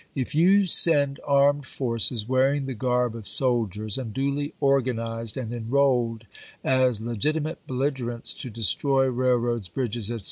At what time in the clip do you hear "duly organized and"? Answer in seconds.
4.11-5.53